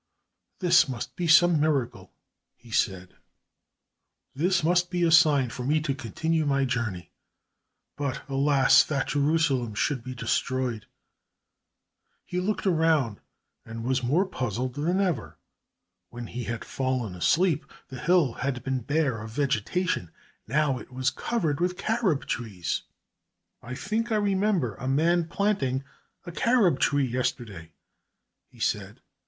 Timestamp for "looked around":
12.39-13.19